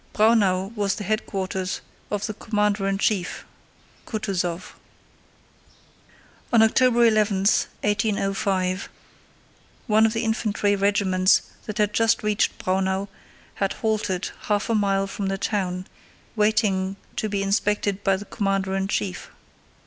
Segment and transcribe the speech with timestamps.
[0.13, 3.45] Braunau was the headquarters of the commander in chief,
[4.07, 4.73] Kutúzov.
[6.51, 8.89] On October 11, 1805,
[9.85, 13.09] one of the infantry regiments that had just reached Braunau
[13.53, 15.85] had halted half a mile from the town,
[16.35, 19.29] waiting to be inspected by the commander in chief.